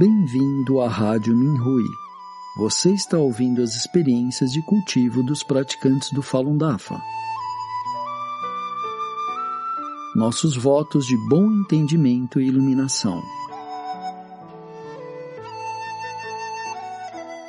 Bem-vindo 0.00 0.80
à 0.80 0.88
Rádio 0.88 1.36
Minhui. 1.36 1.84
Você 2.56 2.90
está 2.90 3.18
ouvindo 3.18 3.62
as 3.62 3.74
experiências 3.74 4.50
de 4.50 4.62
cultivo 4.62 5.22
dos 5.22 5.42
praticantes 5.42 6.10
do 6.10 6.22
Falun 6.22 6.56
Dafa. 6.56 6.98
Nossos 10.16 10.56
votos 10.56 11.04
de 11.04 11.14
bom 11.28 11.52
entendimento 11.52 12.40
e 12.40 12.46
iluminação. 12.46 13.22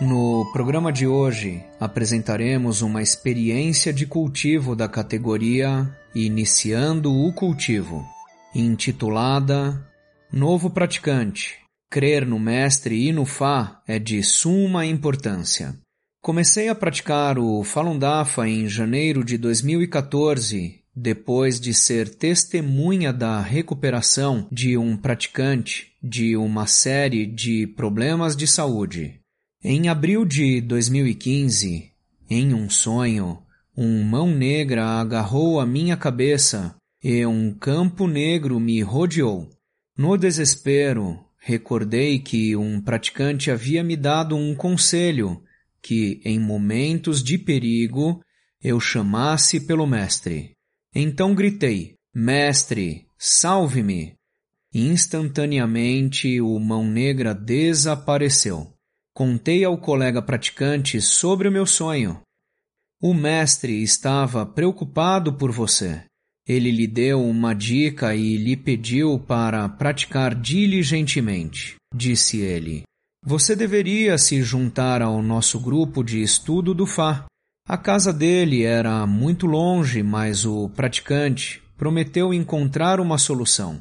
No 0.00 0.48
programa 0.52 0.92
de 0.92 1.04
hoje, 1.04 1.64
apresentaremos 1.80 2.80
uma 2.80 3.02
experiência 3.02 3.92
de 3.92 4.06
cultivo 4.06 4.76
da 4.76 4.88
categoria 4.88 5.92
Iniciando 6.14 7.12
o 7.12 7.32
Cultivo, 7.32 8.06
intitulada 8.54 9.84
Novo 10.32 10.70
Praticante 10.70 11.65
Crer 11.90 12.26
no 12.26 12.38
Mestre 12.38 13.08
e 13.08 13.12
no 13.12 13.24
Fá 13.24 13.82
é 13.86 13.98
de 13.98 14.22
suma 14.22 14.84
importância. 14.84 15.78
Comecei 16.20 16.68
a 16.68 16.74
praticar 16.74 17.38
o 17.38 17.62
Falun 17.62 17.98
Dafa 17.98 18.48
em 18.48 18.68
janeiro 18.68 19.24
de 19.24 19.38
2014, 19.38 20.80
depois 20.94 21.60
de 21.60 21.72
ser 21.72 22.08
testemunha 22.08 23.12
da 23.12 23.40
recuperação 23.40 24.48
de 24.50 24.76
um 24.76 24.96
praticante 24.96 25.92
de 26.02 26.36
uma 26.36 26.66
série 26.66 27.26
de 27.26 27.66
problemas 27.66 28.34
de 28.34 28.46
saúde. 28.46 29.20
Em 29.62 29.88
abril 29.88 30.24
de 30.24 30.60
2015, 30.60 31.92
em 32.28 32.54
um 32.54 32.68
sonho, 32.68 33.38
um 33.76 34.02
mão 34.02 34.28
negra 34.28 34.84
agarrou 35.00 35.60
a 35.60 35.66
minha 35.66 35.96
cabeça 35.96 36.74
e 37.02 37.24
um 37.24 37.52
campo 37.52 38.08
negro 38.08 38.58
me 38.58 38.82
rodeou. 38.82 39.48
No 39.96 40.16
desespero, 40.16 41.25
Recordei 41.48 42.18
que 42.18 42.56
um 42.56 42.80
praticante 42.80 43.52
havia 43.52 43.84
me 43.84 43.96
dado 43.96 44.34
um 44.34 44.52
conselho 44.52 45.40
que, 45.80 46.20
em 46.24 46.40
momentos 46.40 47.22
de 47.22 47.38
perigo, 47.38 48.20
eu 48.60 48.80
chamasse 48.80 49.64
pelo 49.64 49.86
Mestre. 49.86 50.56
Então 50.92 51.36
gritei: 51.36 51.94
Mestre, 52.12 53.06
salve-me! 53.16 54.16
Instantaneamente 54.74 56.40
o 56.40 56.58
mão 56.58 56.84
negra 56.84 57.32
desapareceu. 57.32 58.74
Contei 59.14 59.64
ao 59.64 59.78
colega 59.78 60.20
praticante 60.20 61.00
sobre 61.00 61.46
o 61.46 61.52
meu 61.52 61.64
sonho. 61.64 62.20
O 63.00 63.14
mestre 63.14 63.84
estava 63.84 64.44
preocupado 64.44 65.34
por 65.34 65.52
você. 65.52 66.02
Ele 66.48 66.70
lhe 66.70 66.86
deu 66.86 67.24
uma 67.24 67.54
dica 67.54 68.14
e 68.14 68.36
lhe 68.36 68.56
pediu 68.56 69.18
para 69.18 69.68
praticar 69.68 70.34
diligentemente. 70.34 71.74
Disse 71.92 72.38
ele: 72.38 72.82
Você 73.24 73.56
deveria 73.56 74.16
se 74.16 74.42
juntar 74.42 75.02
ao 75.02 75.20
nosso 75.20 75.58
grupo 75.58 76.04
de 76.04 76.22
estudo 76.22 76.72
do 76.72 76.86
Fá. 76.86 77.24
A 77.68 77.76
casa 77.76 78.12
dele 78.12 78.62
era 78.62 79.04
muito 79.06 79.44
longe, 79.44 80.02
mas 80.02 80.44
o 80.44 80.68
praticante 80.68 81.60
prometeu 81.76 82.32
encontrar 82.32 83.00
uma 83.00 83.18
solução. 83.18 83.80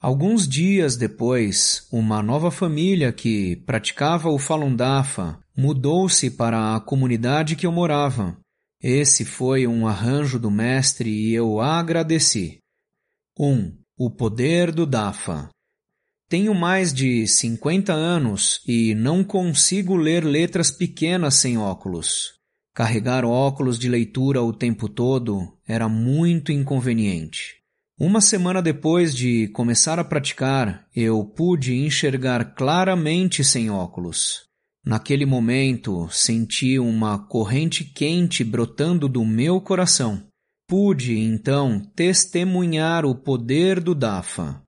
Alguns 0.00 0.48
dias 0.48 0.96
depois, 0.96 1.86
uma 1.92 2.20
nova 2.20 2.50
família 2.50 3.12
que 3.12 3.54
praticava 3.64 4.28
o 4.28 4.36
Falun 4.36 4.74
Dafa 4.74 5.38
mudou-se 5.56 6.28
para 6.28 6.74
a 6.74 6.80
comunidade 6.80 7.54
que 7.54 7.64
eu 7.64 7.70
morava. 7.70 8.36
Esse 8.82 9.24
foi 9.24 9.64
um 9.64 9.86
arranjo 9.86 10.40
do 10.40 10.50
mestre 10.50 11.08
e 11.08 11.32
eu 11.32 11.60
agradeci. 11.60 12.58
1. 13.38 13.46
Um, 13.46 13.78
o 13.96 14.10
poder 14.10 14.72
do 14.72 14.84
Dafa. 14.84 15.48
Tenho 16.28 16.52
mais 16.52 16.92
de 16.92 17.26
50 17.28 17.92
anos 17.92 18.60
e 18.66 18.92
não 18.94 19.22
consigo 19.22 19.94
ler 19.94 20.24
letras 20.24 20.72
pequenas 20.72 21.34
sem 21.34 21.56
óculos. 21.56 22.32
Carregar 22.74 23.24
óculos 23.24 23.78
de 23.78 23.88
leitura 23.88 24.42
o 24.42 24.52
tempo 24.52 24.88
todo 24.88 25.56
era 25.64 25.88
muito 25.88 26.50
inconveniente. 26.50 27.62
Uma 28.00 28.20
semana 28.20 28.60
depois 28.60 29.14
de 29.14 29.46
começar 29.48 30.00
a 30.00 30.04
praticar, 30.04 30.88
eu 30.96 31.24
pude 31.24 31.72
enxergar 31.72 32.54
claramente 32.56 33.44
sem 33.44 33.70
óculos. 33.70 34.51
Naquele 34.84 35.24
momento, 35.24 36.08
senti 36.10 36.78
uma 36.78 37.18
corrente 37.18 37.84
quente 37.84 38.42
brotando 38.42 39.08
do 39.08 39.24
meu 39.24 39.60
coração. 39.60 40.26
Pude, 40.66 41.18
então, 41.18 41.80
testemunhar 41.94 43.04
o 43.04 43.14
poder 43.14 43.80
do 43.80 43.94
Dafa. 43.94 44.60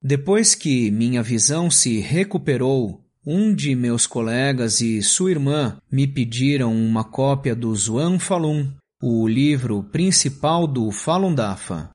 Depois 0.00 0.54
que 0.54 0.90
minha 0.90 1.22
visão 1.22 1.70
se 1.70 1.98
recuperou, 1.98 3.02
um 3.24 3.54
de 3.54 3.74
meus 3.74 4.06
colegas 4.06 4.80
e 4.80 5.00
sua 5.02 5.30
irmã 5.30 5.76
me 5.90 6.06
pediram 6.06 6.74
uma 6.74 7.04
cópia 7.04 7.54
do 7.54 7.74
Zhuang 7.74 8.18
Falun, 8.18 8.68
o 9.00 9.26
livro 9.26 9.82
principal 9.84 10.66
do 10.66 10.90
Falun 10.90 11.34
Dafa. 11.34 11.90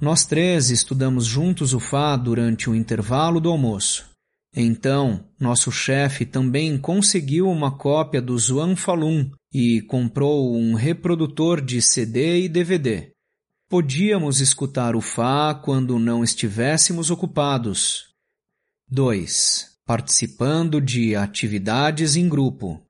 Nós 0.00 0.24
três 0.24 0.70
estudamos 0.70 1.26
juntos 1.26 1.74
o 1.74 1.80
Fá 1.80 2.16
durante 2.16 2.68
o 2.68 2.74
intervalo 2.74 3.40
do 3.40 3.50
almoço. 3.50 4.09
Então, 4.54 5.24
nosso 5.38 5.70
chefe 5.70 6.26
também 6.26 6.76
conseguiu 6.76 7.48
uma 7.48 7.76
cópia 7.76 8.20
do 8.20 8.36
Zhuang 8.36 8.74
Falun 8.74 9.30
e 9.52 9.80
comprou 9.82 10.56
um 10.56 10.74
reprodutor 10.74 11.60
de 11.60 11.80
CD 11.80 12.42
e 12.42 12.48
DVD. 12.48 13.12
Podíamos 13.68 14.40
escutar 14.40 14.96
o 14.96 15.00
Fá 15.00 15.54
quando 15.54 15.98
não 15.98 16.24
estivéssemos 16.24 17.10
ocupados. 17.10 18.08
2. 18.88 19.78
Participando 19.86 20.80
de 20.80 21.14
atividades 21.14 22.16
em 22.16 22.28
grupo. 22.28 22.82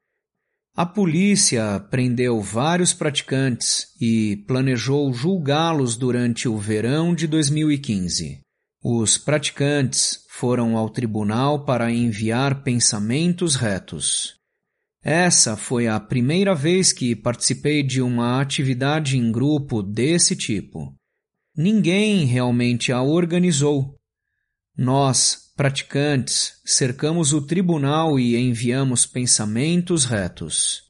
A 0.74 0.86
polícia 0.86 1.78
prendeu 1.90 2.40
vários 2.40 2.94
praticantes 2.94 3.88
e 4.00 4.42
planejou 4.46 5.12
julgá-los 5.12 5.96
durante 5.96 6.48
o 6.48 6.56
verão 6.56 7.14
de 7.14 7.26
2015. 7.26 8.40
Os 8.82 9.18
praticantes 9.18 10.24
foram 10.28 10.74
ao 10.74 10.88
tribunal 10.88 11.66
para 11.66 11.92
enviar 11.92 12.62
pensamentos 12.62 13.54
retos. 13.54 14.36
Essa 15.02 15.54
foi 15.54 15.86
a 15.86 16.00
primeira 16.00 16.54
vez 16.54 16.90
que 16.90 17.14
participei 17.14 17.82
de 17.82 18.00
uma 18.00 18.40
atividade 18.40 19.18
em 19.18 19.30
grupo 19.30 19.82
desse 19.82 20.34
tipo. 20.34 20.94
Ninguém 21.54 22.24
realmente 22.24 22.90
a 22.90 23.02
organizou. 23.02 23.96
Nós, 24.74 25.52
praticantes, 25.54 26.54
cercamos 26.64 27.34
o 27.34 27.42
tribunal 27.42 28.18
e 28.18 28.34
enviamos 28.34 29.04
pensamentos 29.04 30.06
retos. 30.06 30.84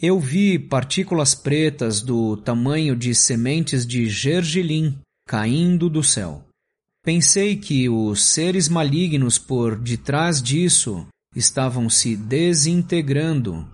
Eu 0.00 0.18
vi 0.18 0.58
partículas 0.58 1.34
pretas 1.34 2.00
do 2.00 2.36
tamanho 2.38 2.96
de 2.96 3.14
sementes 3.14 3.86
de 3.86 4.08
gergelim 4.08 4.98
caindo 5.26 5.90
do 5.90 6.02
céu. 6.02 6.45
Pensei 7.06 7.54
que 7.54 7.88
os 7.88 8.24
seres 8.24 8.68
malignos 8.68 9.38
por 9.38 9.78
detrás 9.78 10.42
disso 10.42 11.06
estavam 11.36 11.88
se 11.88 12.16
desintegrando. 12.16 13.64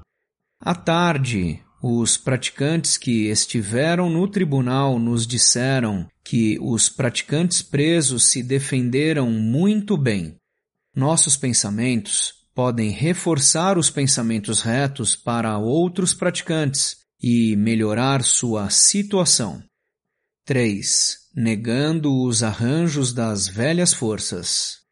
À 0.61 0.75
tarde, 0.75 1.59
os 1.83 2.19
praticantes 2.19 2.99
que 2.99 3.29
estiveram 3.29 4.11
no 4.11 4.29
tribunal 4.29 4.99
nos 4.99 5.27
disseram 5.27 6.07
que 6.23 6.59
os 6.61 6.91
praticantes 6.91 7.63
presos 7.63 8.27
se 8.27 8.43
defenderam 8.43 9.31
muito 9.31 9.97
bem. 9.97 10.37
Nossos 10.95 11.35
pensamentos 11.35 12.35
podem 12.55 12.91
reforçar 12.91 13.79
os 13.79 13.89
pensamentos 13.89 14.61
retos 14.61 15.17
para 15.17 15.57
outros 15.57 16.13
praticantes 16.13 16.99
e 17.19 17.57
melhorar 17.57 18.23
sua 18.25 18.69
situação. 18.69 19.65
3 20.45 21.22
negando 21.35 22.23
os 22.23 22.43
arranjos 22.43 23.13
das 23.13 23.49
velhas 23.49 23.93
forças. 23.95 24.83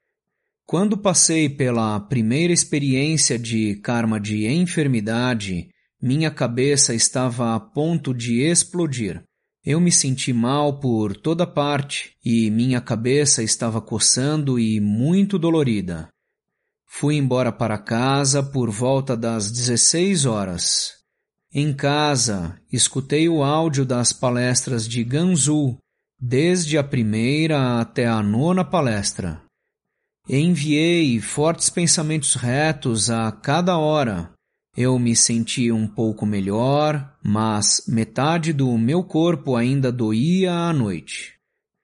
Quando 0.65 0.97
passei 0.97 1.49
pela 1.49 1.99
primeira 2.01 2.53
experiência 2.53 3.39
de 3.39 3.75
karma 3.77 4.19
de 4.19 4.47
enfermidade, 4.47 5.69
minha 6.01 6.31
cabeça 6.31 6.95
estava 6.95 7.55
a 7.55 7.61
ponto 7.61 8.15
de 8.15 8.41
explodir. 8.41 9.23
Eu 9.63 9.79
me 9.81 9.93
senti 9.93 10.33
mal 10.33 10.81
por 10.81 11.15
toda 11.15 11.47
parte 11.47 12.13
e 12.25 12.51
minha 12.51 12.81
cabeça 12.81 13.43
estava 13.43 13.83
coçando 13.83 14.59
e 14.59 14.81
muito 14.81 15.39
dolorida. 15.39 16.09
Fui 16.87 17.17
embora 17.17 17.53
para 17.53 17.77
casa 17.77 18.43
por 18.43 18.71
volta 18.71 19.15
das 19.15 19.51
16 19.51 20.25
horas. 20.25 20.93
Em 21.53 21.75
casa, 21.75 22.59
escutei 22.73 23.29
o 23.29 23.43
áudio 23.43 23.85
das 23.85 24.13
palestras 24.13 24.89
de 24.89 25.05
Ganzu 25.05 25.77
desde 26.21 26.77
a 26.77 26.85
primeira 26.85 27.81
até 27.81 28.07
a 28.07 28.23
nona 28.23 28.65
palestra. 28.65 29.41
Enviei 30.29 31.19
fortes 31.21 31.71
pensamentos 31.71 32.35
retos 32.35 33.09
a 33.11 33.33
cada 33.33 33.79
hora. 33.79 34.31
Eu 34.77 34.99
me 34.99 35.17
senti 35.17 35.73
um 35.73 35.89
pouco 35.89 36.27
melhor, 36.27 37.17
mas 37.25 37.85
metade 37.89 38.53
do 38.53 38.77
meu 38.79 39.03
corpo 39.03 39.57
ainda 39.57 39.91
doía 39.91 40.53
à 40.53 40.73
noite. 40.73 41.35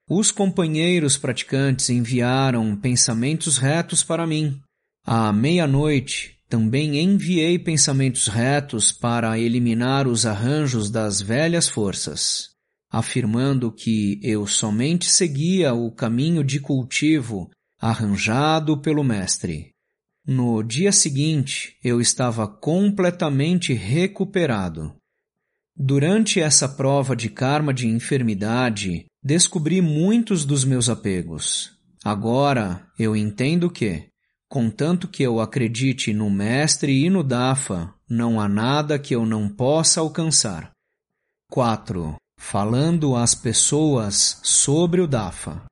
Os 0.09 0.31
companheiros 0.31 1.17
praticantes 1.17 1.91
enviaram 1.91 2.77
pensamentos 2.77 3.59
retos 3.59 4.05
para 4.05 4.27
mim. 4.27 4.61
À 5.05 5.33
meia-noite, 5.33 6.39
também 6.49 7.01
enviei 7.01 7.59
pensamentos 7.59 8.29
retos 8.29 8.93
para 8.93 9.37
eliminar 9.37 10.07
os 10.07 10.25
arranjos 10.25 10.91
das 10.91 11.21
velhas 11.21 11.69
forças, 11.69 12.51
afirmando 12.97 13.71
que 13.71 14.19
eu 14.23 14.47
somente 14.47 15.11
seguia 15.11 15.75
o 15.75 15.91
caminho 15.91 16.43
de 16.43 16.59
cultivo 16.59 17.51
arranjado 17.79 18.81
pelo 18.81 19.05
Mestre. 19.05 19.73
No 20.27 20.63
dia 20.63 20.91
seguinte, 20.91 21.77
eu 21.85 22.01
estava 22.01 22.49
completamente 22.49 23.75
recuperado. 23.75 24.95
Durante 25.77 26.41
essa 26.41 26.67
prova 26.67 27.15
de 27.15 27.29
karma 27.29 27.75
de 27.75 27.87
enfermidade, 27.87 29.05
descobri 29.23 29.83
muitos 29.83 30.47
dos 30.47 30.65
meus 30.65 30.89
apegos. 30.89 31.73
Agora 32.03 32.87
eu 32.99 33.15
entendo 33.15 33.71
que, 33.71 34.07
contanto 34.49 35.07
que 35.07 35.23
eu 35.23 35.39
acredite 35.39 36.15
no 36.15 36.31
Mestre 36.31 37.05
e 37.05 37.11
no 37.11 37.23
Dafa, 37.23 37.93
não 38.09 38.41
há 38.41 38.49
nada 38.49 38.99
que 38.99 39.15
eu 39.15 39.27
não 39.27 39.51
possa 39.51 40.01
alcançar. 40.01 40.71
4. 41.51 42.17
Falando 42.39 43.17
às 43.17 43.35
pessoas 43.35 44.41
sobre 44.43 45.01
o 45.01 45.07
Dafa. 45.07 45.65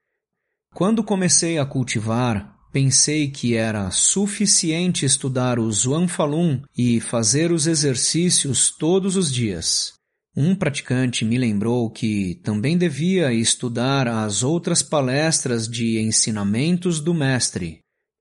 Quando 0.75 1.05
comecei 1.05 1.59
a 1.59 1.65
cultivar, 1.65 2.57
pensei 2.73 3.31
que 3.31 3.55
era 3.55 3.91
suficiente 3.93 5.07
estudar 5.07 5.61
o 5.61 5.71
Zhuang 5.71 6.09
Falun 6.09 6.61
e 6.77 7.01
fazer 7.01 7.53
os 7.53 7.69
exercícios 7.69 8.71
todos 8.77 9.17
os 9.17 9.33
dias. 9.33 9.93
Um 10.37 10.57
praticante 10.57 11.25
me 11.25 11.39
lembrou 11.39 11.89
que 11.89 12.41
também 12.43 12.77
devia 12.77 13.33
estudar 13.33 14.09
as 14.09 14.43
outras 14.43 14.83
palestras 14.83 15.69
de 15.69 16.01
ensinamentos 16.01 16.99
do 16.99 17.15
mestre. 17.15 17.79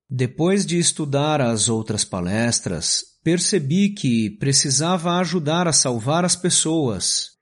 Depois 0.08 0.64
de 0.64 0.78
estudar 0.78 1.42
as 1.42 1.70
outras 1.70 2.06
palestras, 2.06 3.02
percebi 3.24 3.90
que 3.90 4.30
precisava 4.38 5.18
ajudar 5.18 5.68
a 5.68 5.74
salvar 5.74 6.24
as 6.24 6.36
pessoas. 6.36 7.33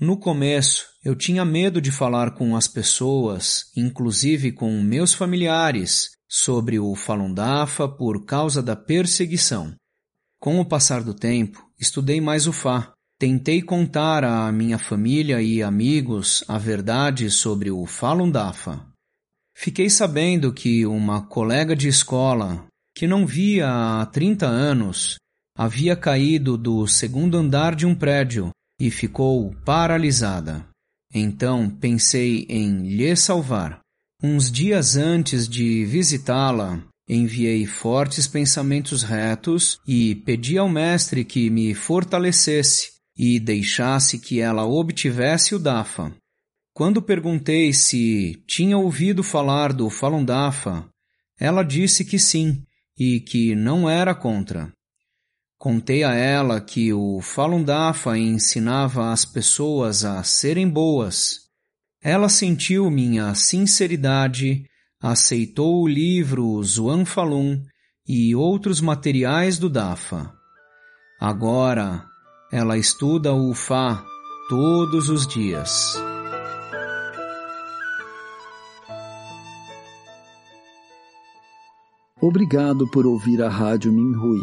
No 0.00 0.18
começo, 0.18 0.86
eu 1.04 1.14
tinha 1.14 1.44
medo 1.44 1.80
de 1.80 1.92
falar 1.92 2.32
com 2.32 2.56
as 2.56 2.66
pessoas, 2.66 3.66
inclusive 3.76 4.50
com 4.50 4.82
meus 4.82 5.14
familiares, 5.14 6.10
sobre 6.28 6.80
o 6.80 6.96
Falun 6.96 7.32
Dafa 7.32 7.86
por 7.86 8.24
causa 8.24 8.60
da 8.60 8.74
perseguição. 8.74 9.72
Com 10.40 10.58
o 10.58 10.64
passar 10.64 11.04
do 11.04 11.14
tempo, 11.14 11.64
estudei 11.78 12.20
mais 12.20 12.48
o 12.48 12.52
Fá. 12.52 12.92
Tentei 13.20 13.62
contar 13.62 14.24
à 14.24 14.50
minha 14.50 14.78
família 14.78 15.40
e 15.40 15.62
amigos 15.62 16.42
a 16.48 16.58
verdade 16.58 17.30
sobre 17.30 17.70
o 17.70 17.86
Falun 17.86 18.28
Dafa. 18.28 18.84
Fiquei 19.56 19.88
sabendo 19.88 20.52
que 20.52 20.84
uma 20.84 21.24
colega 21.24 21.76
de 21.76 21.86
escola, 21.86 22.66
que 22.96 23.06
não 23.06 23.24
via 23.24 23.68
há 23.70 24.06
30 24.06 24.44
anos, 24.44 25.18
havia 25.56 25.94
caído 25.94 26.58
do 26.58 26.84
segundo 26.88 27.38
andar 27.38 27.76
de 27.76 27.86
um 27.86 27.94
prédio 27.94 28.50
e 28.78 28.90
ficou 28.90 29.54
paralisada. 29.64 30.66
Então 31.12 31.70
pensei 31.70 32.46
em 32.48 32.96
lhe 32.96 33.14
salvar. 33.14 33.80
Uns 34.22 34.50
dias 34.50 34.96
antes 34.96 35.48
de 35.48 35.84
visitá-la, 35.84 36.82
enviei 37.08 37.66
fortes 37.66 38.26
pensamentos 38.26 39.02
retos 39.02 39.78
e 39.86 40.14
pedi 40.14 40.56
ao 40.56 40.68
Mestre 40.68 41.24
que 41.24 41.50
me 41.50 41.74
fortalecesse 41.74 42.92
e 43.16 43.38
deixasse 43.38 44.18
que 44.18 44.40
ela 44.40 44.64
obtivesse 44.64 45.54
o 45.54 45.58
Dafa. 45.58 46.12
Quando 46.72 47.00
perguntei 47.00 47.72
se 47.72 48.42
tinha 48.48 48.76
ouvido 48.76 49.22
falar 49.22 49.72
do 49.72 49.88
Falun 49.88 50.24
Dafa, 50.24 50.88
ela 51.38 51.62
disse 51.62 52.04
que 52.04 52.18
sim 52.18 52.64
e 52.98 53.20
que 53.20 53.54
não 53.54 53.88
era 53.88 54.14
contra. 54.14 54.72
Contei 55.64 56.04
a 56.04 56.12
ela 56.14 56.60
que 56.60 56.92
o 56.92 57.22
Falun 57.22 57.64
Dafa 57.64 58.18
ensinava 58.18 59.10
as 59.10 59.24
pessoas 59.24 60.04
a 60.04 60.22
serem 60.22 60.68
boas 60.68 61.44
ela 62.04 62.28
sentiu 62.28 62.90
minha 62.90 63.34
sinceridade, 63.34 64.66
aceitou 65.00 65.82
o 65.82 65.88
livro 65.88 66.62
Zhuang 66.62 67.06
Falun 67.06 67.62
e 68.06 68.36
outros 68.36 68.78
materiais 68.78 69.58
do 69.58 69.70
Dafa. 69.70 70.30
Agora, 71.18 72.04
ela 72.52 72.76
estuda 72.76 73.32
o 73.32 73.54
Fá 73.54 74.04
todos 74.50 75.08
os 75.08 75.26
dias. 75.26 75.94
Obrigado 82.20 82.86
por 82.90 83.06
ouvir 83.06 83.42
a 83.42 83.48
Rádio 83.48 83.90
Minhui. 83.90 84.42